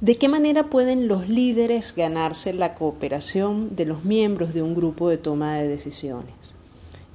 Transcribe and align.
¿De 0.00 0.16
qué 0.16 0.28
manera 0.28 0.70
pueden 0.70 1.08
los 1.08 1.28
líderes 1.28 1.94
ganarse 1.94 2.54
la 2.54 2.74
cooperación 2.74 3.76
de 3.76 3.84
los 3.84 4.06
miembros 4.06 4.54
de 4.54 4.62
un 4.62 4.74
grupo 4.74 5.10
de 5.10 5.18
toma 5.18 5.56
de 5.56 5.68
decisiones? 5.68 6.54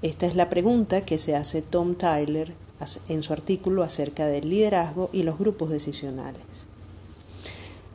Esta 0.04 0.27
es 0.27 0.35
la 0.35 0.51
pregunta 0.51 1.01
que 1.01 1.17
se 1.17 1.35
hace 1.35 1.63
Tom 1.63 1.95
Tyler 1.95 2.53
en 3.09 3.23
su 3.23 3.33
artículo 3.33 3.81
acerca 3.81 4.27
del 4.27 4.51
liderazgo 4.51 5.09
y 5.11 5.23
los 5.23 5.39
grupos 5.39 5.71
decisionales. 5.71 6.43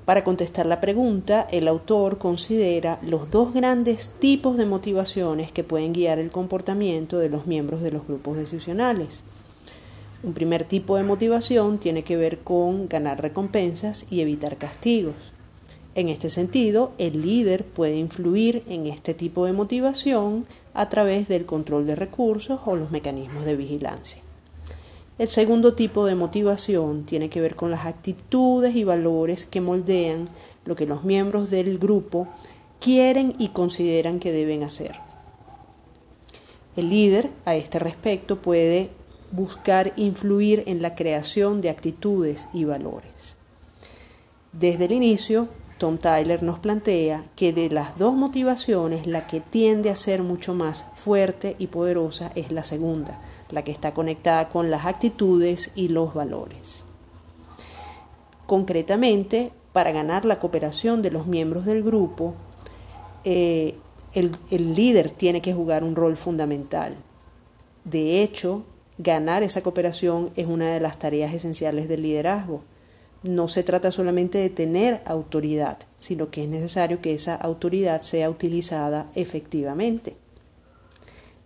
Para 0.06 0.24
contestar 0.24 0.66
la 0.66 0.80
pregunta, 0.80 1.46
el 1.52 1.68
autor 1.68 2.18
considera 2.18 2.98
los 3.00 3.30
dos 3.30 3.54
grandes 3.54 4.08
tipos 4.08 4.56
de 4.56 4.66
motivaciones 4.66 5.52
que 5.52 5.62
pueden 5.62 5.92
guiar 5.92 6.18
el 6.18 6.32
comportamiento 6.32 7.20
de 7.20 7.28
los 7.28 7.46
miembros 7.46 7.80
de 7.80 7.92
los 7.92 8.08
grupos 8.08 8.38
decisionales. 8.38 9.22
Un 10.22 10.34
primer 10.34 10.64
tipo 10.64 10.96
de 10.96 11.02
motivación 11.02 11.78
tiene 11.78 12.04
que 12.04 12.16
ver 12.16 12.40
con 12.40 12.88
ganar 12.88 13.22
recompensas 13.22 14.06
y 14.10 14.20
evitar 14.20 14.56
castigos. 14.56 15.14
En 15.94 16.08
este 16.08 16.28
sentido, 16.28 16.92
el 16.98 17.22
líder 17.22 17.64
puede 17.64 17.96
influir 17.96 18.62
en 18.68 18.86
este 18.86 19.14
tipo 19.14 19.46
de 19.46 19.52
motivación 19.52 20.46
a 20.74 20.88
través 20.88 21.26
del 21.26 21.46
control 21.46 21.86
de 21.86 21.96
recursos 21.96 22.60
o 22.66 22.76
los 22.76 22.90
mecanismos 22.90 23.44
de 23.44 23.56
vigilancia. 23.56 24.22
El 25.18 25.28
segundo 25.28 25.74
tipo 25.74 26.06
de 26.06 26.14
motivación 26.14 27.04
tiene 27.04 27.28
que 27.28 27.40
ver 27.40 27.56
con 27.56 27.70
las 27.70 27.86
actitudes 27.86 28.76
y 28.76 28.84
valores 28.84 29.46
que 29.46 29.60
moldean 29.60 30.28
lo 30.64 30.76
que 30.76 30.86
los 30.86 31.02
miembros 31.02 31.50
del 31.50 31.78
grupo 31.78 32.28
quieren 32.78 33.34
y 33.38 33.48
consideran 33.48 34.20
que 34.20 34.32
deben 34.32 34.62
hacer. 34.62 34.92
El 36.76 36.88
líder 36.88 37.30
a 37.44 37.56
este 37.56 37.78
respecto 37.78 38.36
puede 38.36 38.90
buscar 39.32 39.92
influir 39.96 40.64
en 40.66 40.82
la 40.82 40.94
creación 40.94 41.60
de 41.60 41.70
actitudes 41.70 42.48
y 42.52 42.64
valores. 42.64 43.36
Desde 44.52 44.86
el 44.86 44.92
inicio, 44.92 45.48
Tom 45.78 45.96
Tyler 45.96 46.42
nos 46.42 46.58
plantea 46.58 47.24
que 47.36 47.52
de 47.52 47.70
las 47.70 47.96
dos 47.96 48.14
motivaciones 48.14 49.06
la 49.06 49.26
que 49.26 49.40
tiende 49.40 49.88
a 49.88 49.96
ser 49.96 50.22
mucho 50.22 50.54
más 50.54 50.84
fuerte 50.94 51.56
y 51.58 51.68
poderosa 51.68 52.32
es 52.34 52.52
la 52.52 52.62
segunda, 52.62 53.18
la 53.50 53.64
que 53.64 53.72
está 53.72 53.94
conectada 53.94 54.48
con 54.48 54.70
las 54.70 54.84
actitudes 54.84 55.70
y 55.76 55.88
los 55.88 56.12
valores. 56.12 56.84
Concretamente, 58.46 59.52
para 59.72 59.92
ganar 59.92 60.24
la 60.24 60.38
cooperación 60.38 61.00
de 61.00 61.12
los 61.12 61.26
miembros 61.26 61.64
del 61.64 61.82
grupo, 61.82 62.34
eh, 63.24 63.76
el, 64.12 64.36
el 64.50 64.74
líder 64.74 65.10
tiene 65.10 65.40
que 65.40 65.54
jugar 65.54 65.84
un 65.84 65.94
rol 65.94 66.16
fundamental. 66.16 66.96
De 67.84 68.22
hecho, 68.22 68.64
ganar 69.02 69.42
esa 69.42 69.62
cooperación 69.62 70.30
es 70.36 70.46
una 70.46 70.72
de 70.72 70.80
las 70.80 70.98
tareas 70.98 71.32
esenciales 71.32 71.88
del 71.88 72.02
liderazgo 72.02 72.62
no 73.22 73.48
se 73.48 73.62
trata 73.62 73.90
solamente 73.90 74.38
de 74.38 74.50
tener 74.50 75.02
autoridad, 75.04 75.78
sino 75.96 76.30
que 76.30 76.44
es 76.44 76.48
necesario 76.48 77.02
que 77.02 77.12
esa 77.12 77.34
autoridad 77.34 78.00
sea 78.00 78.30
utilizada 78.30 79.10
efectivamente. 79.14 80.16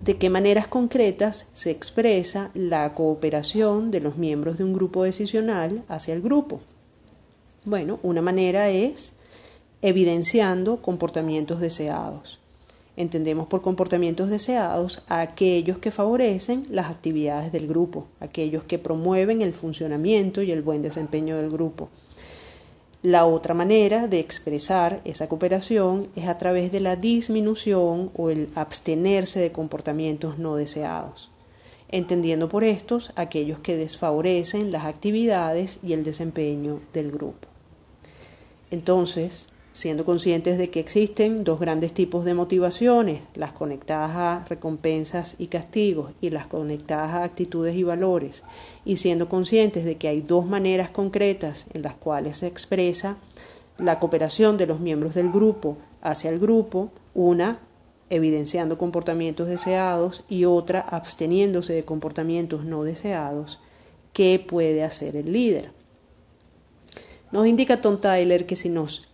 ¿De 0.01 0.17
qué 0.17 0.31
maneras 0.31 0.69
concretas 0.69 1.49
se 1.53 1.71
expresa 1.71 2.51
la 2.55 2.95
cooperación 2.95 3.91
de 3.91 4.01
los 4.01 4.17
miembros 4.17 4.59
de 4.59 4.65
un 4.65 4.73
grupo 4.73 5.05
decisional 5.05 5.83
hacia 5.89 6.15
el 6.15 6.23
grupo? 6.23 6.61
Bueno, 7.65 7.99
una 8.03 8.21
manera 8.21 8.69
es 8.69 9.15
evidenciando 9.83 10.83
comportamientos 10.83 11.61
deseados. 11.61 12.41
Entendemos 12.97 13.49
por 13.49 13.61
comportamientos 13.61 14.31
deseados 14.31 15.03
aquellos 15.09 15.79
que 15.79 15.91
favorecen 15.91 16.65
las 16.71 16.91
actividades 16.91 17.51
del 17.51 17.67
grupo, 17.67 18.07
aquellos 18.21 18.63
que 18.65 18.79
promueven 18.79 19.43
el 19.43 19.53
funcionamiento 19.53 20.43
y 20.43 20.53
el 20.53 20.63
buen 20.63 20.81
desempeño 20.81 21.37
del 21.37 21.51
grupo. 21.51 21.89
La 23.03 23.27
otra 23.27 23.53
manera 23.53 24.07
de 24.07 24.21
expresar 24.21 25.03
esa 25.05 25.29
cooperación 25.29 26.09
es 26.15 26.27
a 26.27 26.39
través 26.39 26.73
de 26.73 26.81
la 26.81 26.97
disminución 26.97 28.11
o 28.17 28.31
el 28.31 28.49
abstenerse 28.55 29.41
de 29.41 29.53
comportamientos 29.53 30.39
no 30.39 30.57
deseados, 30.57 31.31
entendiendo 31.91 32.49
por 32.49 32.65
estos 32.65 33.13
aquellos 33.17 33.59
que 33.59 33.77
desfavorecen 33.77 34.73
las 34.73 34.87
actividades 34.87 35.81
y 35.83 35.93
el 35.93 36.03
desempeño 36.03 36.81
del 36.93 37.11
grupo. 37.11 37.49
Entonces, 38.71 39.49
siendo 39.75 40.05
conscientes 40.05 40.57
de 40.57 40.71
que 40.71 40.79
existen 40.79 41.43
dos 41.43 41.59
grandes 41.59 41.93
tipos 41.93 42.25
de 42.25 42.33
motivaciones, 42.33 43.23
las 43.35 43.53
conectadas 43.53 44.13
a 44.13 44.45
recompensas 44.49 45.35
y 45.39 45.49
castigos 45.49 46.13
y 46.21 46.31
las 46.31 46.47
conectadas 46.47 47.11
a 47.11 47.25
actitudes 47.25 47.75
y 47.75 47.83
valores, 47.83 48.45
y 48.85 48.99
siendo 48.99 49.29
conscientes 49.29 49.85
de 49.85 49.97
que 49.97 50.07
hay 50.07 50.21
dos 50.21 50.47
maneras 50.47 50.91
concretas 50.91 51.67
en 51.75 51.83
las 51.83 51.97
cuales 51.97 52.39
se 52.39 52.47
expresa 52.47 53.19
la 53.77 53.99
cooperación 53.99 54.57
de 54.59 54.69
los 54.69 54.79
miembros 54.79 55.15
del 55.15 55.33
grupo 55.33 55.77
hacia 56.03 56.31
el 56.31 56.39
grupo, 56.39 56.93
una 57.13 57.59
evidenciando 58.11 58.79
comportamientos 58.79 59.49
deseados 59.49 60.23
y 60.29 60.45
otra 60.45 60.79
absteniéndose 60.79 61.73
de 61.73 61.85
comportamientos 61.85 62.65
no 62.65 62.85
deseados, 62.85 63.59
¿qué 64.13 64.39
puede 64.39 64.85
hacer 64.85 65.17
el 65.17 65.33
líder? 65.33 65.73
Nos 67.33 67.49
indica 67.49 67.81
Tom 67.81 68.01
Tyler 68.01 68.47
que 68.47 68.55
si 68.55 68.69
nos 68.69 69.09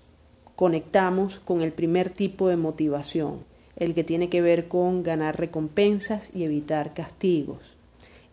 conectamos 0.60 1.38
con 1.38 1.62
el 1.62 1.72
primer 1.72 2.10
tipo 2.10 2.48
de 2.48 2.58
motivación, 2.58 3.46
el 3.76 3.94
que 3.94 4.04
tiene 4.04 4.28
que 4.28 4.42
ver 4.42 4.68
con 4.68 5.02
ganar 5.02 5.40
recompensas 5.40 6.28
y 6.34 6.44
evitar 6.44 6.92
castigos. 6.92 7.78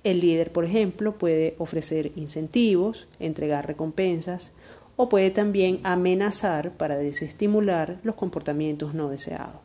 El 0.04 0.20
líder, 0.20 0.52
por 0.52 0.66
ejemplo, 0.66 1.18
puede 1.18 1.56
ofrecer 1.58 2.12
incentivos, 2.18 3.08
entregar 3.22 3.66
recompensas 3.66 4.52
o 4.98 5.08
puede 5.08 5.32
también 5.32 5.80
amenazar 5.84 6.74
para 6.76 6.98
desestimular 6.98 8.02
los 8.04 8.16
comportamientos 8.16 8.94
no 8.94 9.08
deseados. 9.08 9.62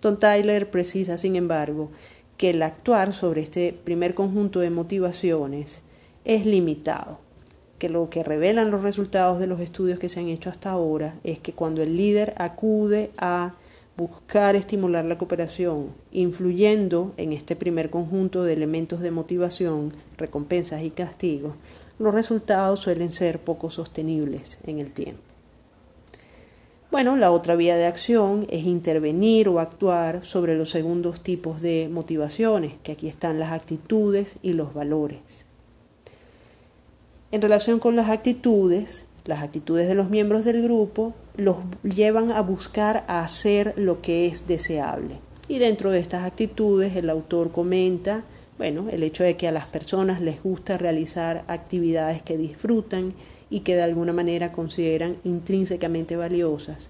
Don 0.00 0.20
Tyler 0.20 0.70
precisa, 0.70 1.18
sin 1.18 1.34
embargo, 1.34 1.90
que 2.36 2.50
el 2.50 2.62
actuar 2.62 3.12
sobre 3.12 3.42
este 3.42 3.72
primer 3.72 4.14
conjunto 4.14 4.60
de 4.60 4.70
motivaciones 4.70 5.82
es 6.24 6.46
limitado 6.46 7.25
que 7.78 7.88
lo 7.88 8.08
que 8.10 8.24
revelan 8.24 8.70
los 8.70 8.82
resultados 8.82 9.38
de 9.38 9.46
los 9.46 9.60
estudios 9.60 9.98
que 9.98 10.08
se 10.08 10.20
han 10.20 10.28
hecho 10.28 10.50
hasta 10.50 10.70
ahora 10.70 11.14
es 11.24 11.38
que 11.38 11.52
cuando 11.52 11.82
el 11.82 11.96
líder 11.96 12.34
acude 12.36 13.10
a 13.18 13.54
buscar 13.96 14.56
estimular 14.56 15.04
la 15.04 15.18
cooperación, 15.18 15.94
influyendo 16.12 17.12
en 17.16 17.32
este 17.32 17.56
primer 17.56 17.88
conjunto 17.88 18.44
de 18.44 18.52
elementos 18.52 19.00
de 19.00 19.10
motivación, 19.10 19.92
recompensas 20.18 20.82
y 20.82 20.90
castigos, 20.90 21.54
los 21.98 22.12
resultados 22.12 22.80
suelen 22.80 23.10
ser 23.10 23.38
poco 23.38 23.70
sostenibles 23.70 24.58
en 24.66 24.80
el 24.80 24.92
tiempo. 24.92 25.22
Bueno, 26.90 27.16
la 27.16 27.30
otra 27.30 27.56
vía 27.56 27.76
de 27.76 27.86
acción 27.86 28.46
es 28.48 28.64
intervenir 28.64 29.48
o 29.48 29.60
actuar 29.60 30.24
sobre 30.24 30.54
los 30.54 30.70
segundos 30.70 31.20
tipos 31.20 31.60
de 31.60 31.88
motivaciones, 31.90 32.74
que 32.82 32.92
aquí 32.92 33.08
están 33.08 33.40
las 33.40 33.52
actitudes 33.52 34.36
y 34.42 34.52
los 34.52 34.72
valores. 34.72 35.46
En 37.36 37.42
relación 37.42 37.80
con 37.80 37.96
las 37.96 38.08
actitudes, 38.08 39.08
las 39.26 39.42
actitudes 39.42 39.88
de 39.88 39.94
los 39.94 40.08
miembros 40.08 40.46
del 40.46 40.62
grupo 40.62 41.12
los 41.36 41.58
llevan 41.82 42.32
a 42.32 42.40
buscar 42.40 43.04
a 43.08 43.20
hacer 43.20 43.74
lo 43.76 44.00
que 44.00 44.24
es 44.24 44.48
deseable. 44.48 45.18
Y 45.46 45.58
dentro 45.58 45.90
de 45.90 45.98
estas 45.98 46.24
actitudes 46.24 46.96
el 46.96 47.10
autor 47.10 47.52
comenta, 47.52 48.24
bueno, 48.56 48.86
el 48.90 49.02
hecho 49.02 49.22
de 49.22 49.36
que 49.36 49.48
a 49.48 49.52
las 49.52 49.66
personas 49.66 50.22
les 50.22 50.42
gusta 50.42 50.78
realizar 50.78 51.44
actividades 51.46 52.22
que 52.22 52.38
disfrutan 52.38 53.12
y 53.50 53.60
que 53.60 53.76
de 53.76 53.82
alguna 53.82 54.14
manera 54.14 54.50
consideran 54.50 55.18
intrínsecamente 55.22 56.16
valiosas. 56.16 56.88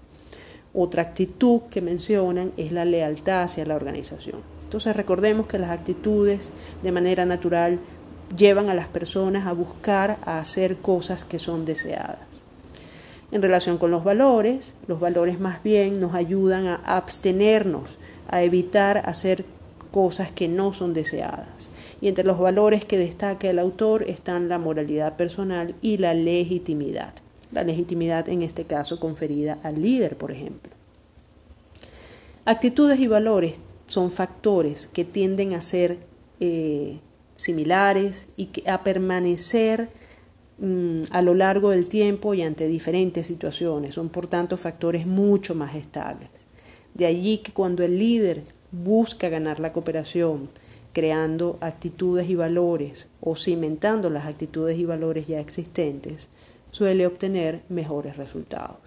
Otra 0.73 1.01
actitud 1.01 1.63
que 1.69 1.81
mencionan 1.81 2.53
es 2.55 2.71
la 2.71 2.85
lealtad 2.85 3.43
hacia 3.43 3.65
la 3.65 3.75
organización. 3.75 4.39
Entonces 4.63 4.95
recordemos 4.95 5.47
que 5.47 5.59
las 5.59 5.71
actitudes 5.71 6.51
de 6.83 6.91
manera 6.93 7.25
natural 7.25 7.79
llevan 8.35 8.69
a 8.69 8.73
las 8.73 8.87
personas 8.87 9.47
a 9.47 9.53
buscar 9.53 10.19
a 10.25 10.39
hacer 10.39 10.77
cosas 10.77 11.23
que 11.23 11.39
son 11.39 11.65
deseadas. 11.65 12.19
En 13.31 13.41
relación 13.41 13.77
con 13.77 13.91
los 13.91 14.03
valores, 14.03 14.73
los 14.87 14.99
valores 14.99 15.39
más 15.39 15.61
bien 15.61 15.99
nos 15.99 16.13
ayudan 16.13 16.65
a 16.67 16.75
abstenernos, 16.75 17.97
a 18.29 18.41
evitar 18.43 19.03
hacer 19.05 19.45
cosas 19.91 20.31
que 20.31 20.47
no 20.47 20.73
son 20.73 20.93
deseadas. 20.93 21.69
Y 21.99 22.07
entre 22.07 22.23
los 22.23 22.39
valores 22.39 22.85
que 22.85 22.97
destaca 22.97 23.49
el 23.49 23.59
autor 23.59 24.03
están 24.03 24.49
la 24.49 24.59
moralidad 24.59 25.17
personal 25.17 25.75
y 25.81 25.97
la 25.97 26.13
legitimidad. 26.13 27.13
La 27.51 27.63
legitimidad 27.63 28.29
en 28.29 28.43
este 28.43 28.65
caso 28.65 28.99
conferida 28.99 29.57
al 29.63 29.81
líder, 29.81 30.17
por 30.17 30.31
ejemplo. 30.31 30.71
Actitudes 32.45 32.99
y 32.99 33.07
valores 33.07 33.59
son 33.87 34.11
factores 34.11 34.87
que 34.87 35.03
tienden 35.03 35.53
a 35.53 35.61
ser 35.61 35.97
eh, 36.39 36.99
similares 37.37 38.27
y 38.35 38.49
a 38.67 38.83
permanecer 38.83 39.89
mm, 40.59 41.03
a 41.11 41.21
lo 41.21 41.33
largo 41.33 41.69
del 41.69 41.87
tiempo 41.87 42.33
y 42.33 42.41
ante 42.41 42.67
diferentes 42.67 43.27
situaciones. 43.27 43.95
Son 43.95 44.09
por 44.09 44.27
tanto 44.27 44.57
factores 44.57 45.07
mucho 45.07 45.55
más 45.55 45.75
estables. 45.75 46.29
De 46.93 47.05
allí 47.05 47.37
que 47.37 47.53
cuando 47.53 47.83
el 47.83 47.97
líder 47.97 48.43
busca 48.71 49.29
ganar 49.29 49.59
la 49.59 49.71
cooperación, 49.71 50.49
creando 50.93 51.57
actitudes 51.61 52.27
y 52.29 52.35
valores 52.35 53.07
o 53.21 53.35
cimentando 53.35 54.09
las 54.09 54.25
actitudes 54.25 54.77
y 54.77 54.85
valores 54.85 55.27
ya 55.27 55.39
existentes, 55.39 56.29
suele 56.71 57.05
obtener 57.05 57.61
mejores 57.69 58.17
resultados. 58.17 58.79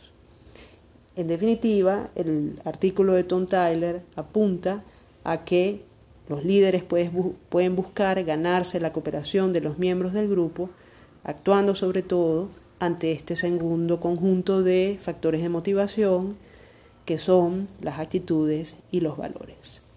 En 1.16 1.28
definitiva, 1.28 2.10
el 2.14 2.60
artículo 2.64 3.14
de 3.14 3.24
Tom 3.24 3.46
Tyler 3.46 4.02
apunta 4.16 4.82
a 5.24 5.44
que 5.44 5.82
los 6.30 6.44
líderes 6.44 6.84
pueden 6.84 7.74
buscar 7.74 8.22
ganarse 8.22 8.78
la 8.78 8.92
cooperación 8.92 9.52
de 9.52 9.60
los 9.60 9.80
miembros 9.80 10.12
del 10.12 10.28
grupo, 10.28 10.70
actuando 11.24 11.74
sobre 11.74 12.02
todo 12.02 12.48
ante 12.78 13.10
este 13.10 13.34
segundo 13.34 13.98
conjunto 13.98 14.62
de 14.62 14.96
factores 15.00 15.42
de 15.42 15.48
motivación 15.48 16.36
que 17.04 17.18
son 17.18 17.66
las 17.80 17.98
actitudes 17.98 18.76
y 18.92 19.00
los 19.00 19.16
valores. 19.16 19.89